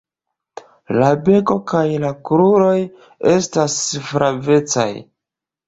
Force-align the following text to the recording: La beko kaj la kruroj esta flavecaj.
La 1.01 1.09
beko 1.27 1.57
kaj 1.73 1.83
la 2.05 2.11
kruroj 2.31 2.73
esta 3.35 3.69
flavecaj. 4.11 4.91